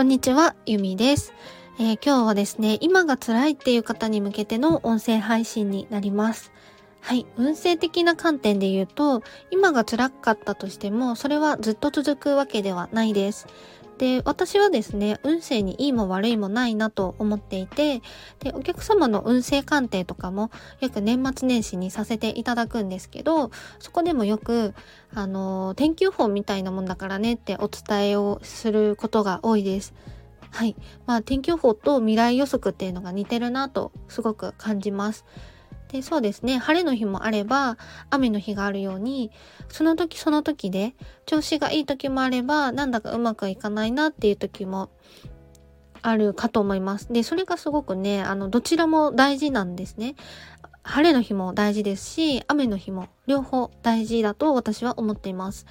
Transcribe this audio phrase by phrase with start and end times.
[0.00, 1.34] こんにちは、ゆみです、
[1.78, 6.52] えー、今日はですね、今が辛いっていう方に向けての音声配信になります。
[7.02, 7.26] はい。
[7.36, 13.46] 運勢的な観点で言うと、今が辛かったとしても、それはずっと続くわけではないです。
[14.00, 18.00] で、私はですね、運勢にいいも悪いもないなと思っていて、
[18.38, 20.50] で、お客様の運勢鑑定とかも
[20.80, 24.72] 約年末年始にさせていただくんですけど、そこでもよく、
[25.14, 29.92] あの、天気予報みたいなもんだからねってお伝えをすることが多いです。
[30.50, 30.76] はい。
[31.04, 35.26] まあ、天気予報と未来予測っていうのが似てるなとすごく感じます。
[35.92, 36.58] で、そうですね。
[36.58, 37.76] 晴れの日もあれば、
[38.10, 39.30] 雨の日があるように、
[39.68, 40.94] その時その時で、
[41.26, 44.90] 調子がいい時もあれば、なんだかうまくいかないなっていう時も
[46.02, 47.12] あるかと思います。
[47.12, 50.14] で、それがすごくね、あの、どちらも大事なんですね。
[50.82, 55.66] 晴れの日も大事ですし、雨の日も両方大事だと私は思っています。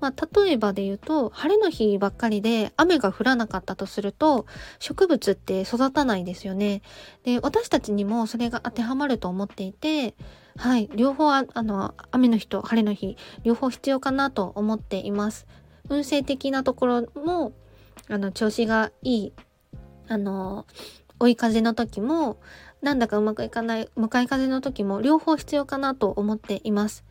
[0.00, 4.46] まあ、例えばで言うと、晴れの日ばっかりで雨が降らなかったとすると、
[4.78, 6.82] 植物って育たないですよね。
[7.24, 10.14] で、私たちにもそれが当てはまると思っていて、
[10.56, 15.46] はい、両方あの、雨の日と晴れの日、両方必要かなと思っています。
[15.88, 17.52] 運勢的なところも、
[18.08, 19.32] あの、調子がいい、
[20.08, 20.66] あの、
[21.20, 22.38] 追い風の時も、
[22.80, 27.04] なんだかうまくいかない、向かい風の時も両方必要かなと思っています。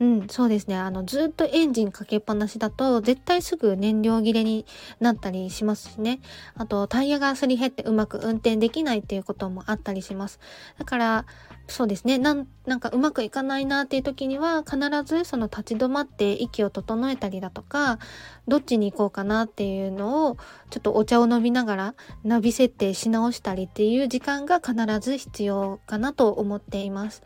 [0.00, 0.76] うん、そうですね。
[0.76, 4.66] あの、ずっとエンジンかけっぱなしだと、絶対すぐ燃料切れに
[4.98, 6.20] なったりしますしね。
[6.56, 10.40] あと、タイヤがすり減ってうまく運転できないっていうこともあったりします。
[10.78, 11.26] だから、
[11.68, 12.18] そうですね。
[12.18, 18.00] なん、なんかうまくいかないなっていう時には、必ずその立ち止まって息を整えたりだとか、
[18.48, 20.36] どっちに行こうかなっていうのを、
[20.70, 27.22] ちょっとお茶を飲みながら、ナビ設定し直したりっていう時間が必ず必要かなと思っています。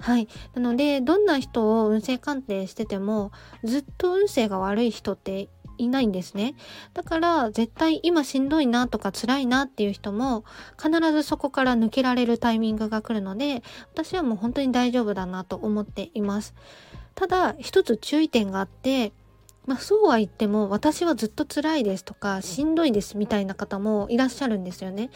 [0.00, 0.28] はい。
[0.54, 6.54] なので、どんな人を運勢鑑定してても、ずっと運勢が悪い人っていないんですね。
[6.94, 10.44] だから、絶対今しんどいなとか辛いなっていう人も、
[10.82, 13.62] 必ずそこから抜けられるタイミングが来るので、
[13.92, 16.54] 私はもう本当に大丈夫だなと思っています。
[17.14, 19.12] ただ、一つ注意点があって、
[19.66, 25.10] まあそうは言っても私はずっと辛いですとかしんどいですみたいな方もいらっしゃるんですよね。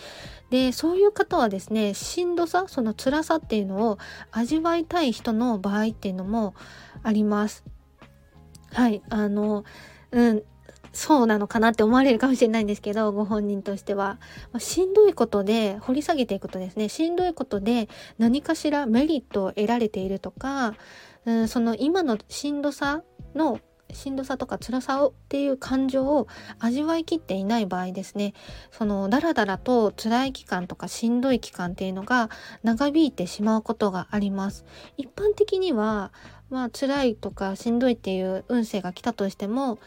[0.50, 3.98] で、そういう方はですね、しんどさ、その辛さっていうのを
[4.30, 6.54] 味わいたい人の場合っていうのも
[7.02, 7.64] あります。
[8.72, 9.64] はい、あの、
[10.10, 10.42] うん、
[10.92, 14.18] そうなのかなって思われるかもしれないんですけど、ご本人としては。
[14.52, 17.88] まあ、しんどいことで、掘り下げていくとですね、しんどいことで
[18.18, 20.74] 何かしらメリットを得られているとか、
[21.26, 23.02] うん、その今のしんどさ
[23.34, 23.58] の
[23.92, 26.26] しんどさとか辛さをっていう感情を
[26.58, 28.34] 味わいきっていない場合ですね。
[28.70, 32.30] そのダラダラと辛い期間とかしんどい期間っていうのが
[32.62, 34.64] 長引いてしまうことがあります。
[34.96, 36.12] 一般的には
[36.50, 39.78] まあ辛いとかしんどいっていう運勢が来たとしても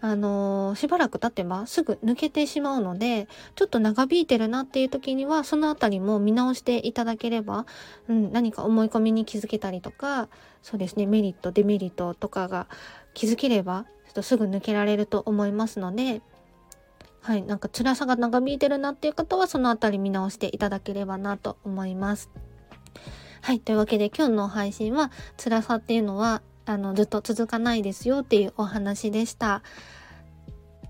[0.00, 3.26] あのー、しばらく経てばすぐ抜けてしまうので、
[3.56, 7.66] ちょっと長引いてるなっていう時には、そのあたりも見直していただければ、
[8.08, 10.28] うん、何か思い込みに気づけたりとか、
[10.62, 12.68] そうですね、メリット、デメリットとかが
[13.14, 16.22] 気づければ、ちょっとすぐ抜けられると思いますので、
[17.20, 22.30] はい、なんか辛さが長引いてるなっていう方は、そのあたり見直していただければなと思います。
[23.40, 26.42] はい、というわけで今日の配信は、辛さっていうのは
[26.72, 29.62] あの、ずっと続かないですよっていうお話でした。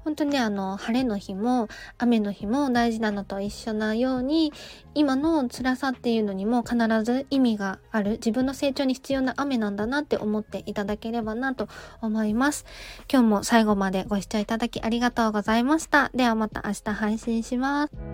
[0.09, 1.69] 本当にあの、晴れの日も
[1.99, 4.55] 雨の日も大事なのと一緒なように、
[4.95, 11.69] 今の辛さっていうのにも必ず意味がある、自分の成長に必要な雨なんだなって思っていただければなと
[12.01, 12.65] 思います。
[13.13, 16.11] 今日も最後までご視聴いただきありがとうございました。
[16.15, 18.08] ではまた明日配信します。